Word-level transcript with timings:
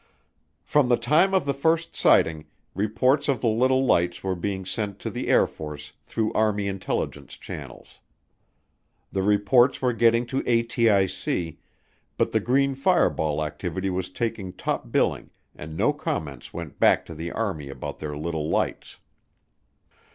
From 0.63 0.89
the 0.89 0.97
time 0.97 1.31
of 1.31 1.45
the 1.45 1.53
first 1.53 1.95
sighting, 1.95 2.45
reports 2.73 3.27
of 3.27 3.39
the 3.41 3.47
little 3.47 3.85
lights 3.85 4.23
were 4.23 4.33
being 4.33 4.65
sent 4.65 4.97
to 4.97 5.11
the 5.11 5.27
Air 5.27 5.45
Force 5.45 5.93
through 6.07 6.33
Army 6.33 6.67
Intelligence 6.67 7.37
channels. 7.37 7.99
The 9.11 9.21
reports 9.21 9.79
were 9.79 9.93
getting 9.93 10.25
to 10.25 10.41
ATIC, 10.41 11.57
but 12.17 12.31
the 12.31 12.39
green 12.39 12.73
fireball 12.73 13.45
activity 13.45 13.91
was 13.91 14.09
taking 14.09 14.53
top 14.53 14.91
billing 14.91 15.29
and 15.55 15.77
no 15.77 15.93
comments 15.93 16.51
went 16.51 16.79
back 16.79 17.05
to 17.05 17.13
the 17.13 17.31
Army 17.31 17.69
about 17.69 17.99
their 17.99 18.17
little 18.17 18.49
lights. 18.49 18.97